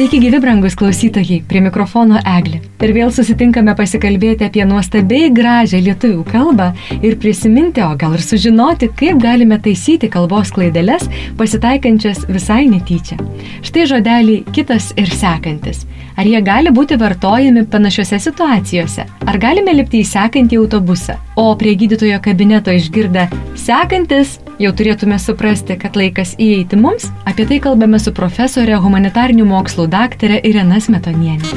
[0.00, 2.62] Sveiki, gyvi brangus klausytojai, prie mikrofono Eglė.
[2.80, 6.70] Ir vėl susitinkame pasikalbėti apie nuostabiai gražią lietuvių kalbą
[7.04, 11.04] ir prisiminti, o gal ir sužinoti, kaip galime taisyti kalbos klaideles,
[11.36, 13.20] pasitaikančias visai netyčia.
[13.60, 15.84] Štai žodeliai kitas ir sekantis.
[16.16, 19.04] Ar jie gali būti vartojami panašiose situacijose?
[19.28, 21.20] Ar galime lipti į sekantį autobusą?
[21.36, 27.08] O prie gydytojo kabineto išgirdę sekantis, jau turėtume suprasti, kad laikas įeiti mums?
[27.28, 31.56] Apie tai kalbame su profesorė humanitarinių mokslų daktarė Irena Smetonienė.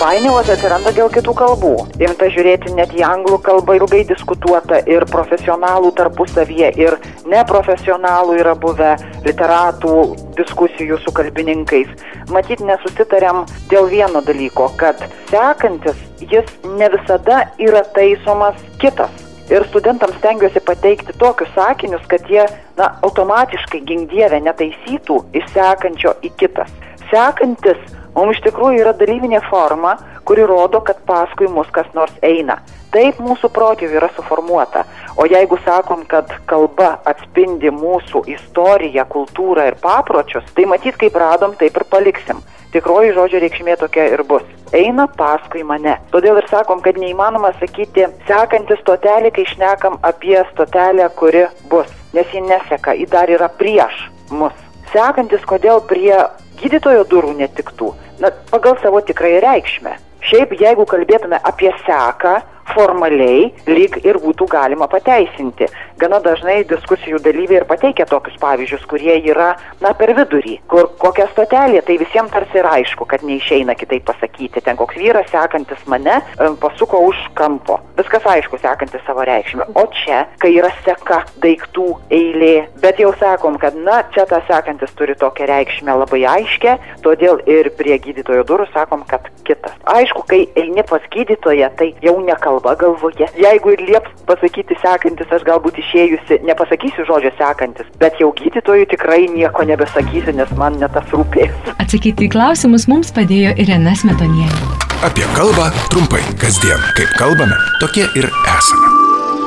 [0.00, 1.74] Painiavos atsiranda dėl kitų kalbų.
[2.00, 6.96] Imta žiūrėti net į anglų kalbą ilgai diskutuota ir profesionalų tarpusavyje, ir
[7.28, 8.94] neprofesionalų yra buvę
[9.28, 10.00] literatų
[10.40, 11.92] diskusijų su kalbininkais.
[12.32, 16.00] Matyt, nesusitariam dėl vieno dalyko, kad sekantis
[16.32, 16.48] jis
[16.80, 19.29] ne visada yra taisomas kitas.
[19.50, 22.44] Ir studentams stengiuosi pateikti tokius sakinius, kad jie,
[22.78, 26.70] na, automatiškai gingdievę netaisytų iš sekančio į kitas.
[27.10, 27.80] Sekantis
[28.14, 29.96] mums iš tikrųjų yra dalyvinė forma,
[30.28, 32.60] kuri rodo, kad paskui mus kas nors eina.
[32.94, 34.84] Taip mūsų protėvių yra suformuota.
[35.18, 41.58] O jeigu sakom, kad kalba atspindi mūsų istoriją, kultūrą ir papročius, tai matyt, kaip radom,
[41.58, 42.42] taip ir paliksim.
[42.70, 44.44] Tikroji žodžio reikšmė tokia ir bus.
[44.76, 45.96] Eina paskui mane.
[46.12, 51.90] Todėl ir sakom, kad neįmanoma sakyti sekanti stotelė, kai šnekam apie stotelę, kuri bus.
[52.14, 54.54] Nes ji neseka, ji dar yra prieš mus.
[54.92, 56.14] Sekantis, kodėl prie
[56.62, 57.90] gydytojo durų netiktų,
[58.22, 59.96] na, pagal savo tikrąją reikšmę.
[60.30, 62.36] Šiaip, jeigu kalbėtume apie seką,
[62.74, 65.68] formaliai lyg ir būtų galima pateisinti.
[66.00, 71.26] Gana dažnai diskusijų dalyviai ir pateikia tokius pavyzdžius, kurie yra, na, per vidurį, kur kokia
[71.34, 74.62] stotelė, tai visiems tarsi yra aišku, kad neišeina kitaip pasakyti.
[74.64, 76.20] Ten koks vyras sekantis mane
[76.62, 77.80] pasuko už kampo.
[77.98, 79.68] Viskas aišku, sekantis savo reikšmę.
[79.76, 84.94] O čia, kai yra seka daiktų eilė, bet jau sakom, kad, na, čia tas sekantis
[84.96, 89.76] turi tokią reikšmę labai aiškę, todėl ir prie gydytojo durų sakom, kad kitas.
[89.98, 93.26] Aišku, kai eini pas gydytoją, tai jau nekalba kalba galvoje.
[93.36, 99.28] Jeigu ir lieps pasakyti sekantis, aš galbūt išėjusi, nepasakysiu žodžio sekantis, bet jau gydytojui tikrai
[99.30, 101.54] nieko nebesakysiu, nes man netas rūpės.
[101.78, 104.74] Atsakyti į klausimus mums padėjo Irena Smetonienė.
[105.06, 106.80] Apie kalbą trumpai, kasdien.
[106.98, 108.96] Kaip kalbame, tokie ir esame.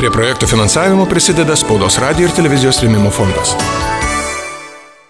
[0.00, 3.56] Prie projektų finansavimo prisideda Spaudos radio ir televizijos rėmimo fondas.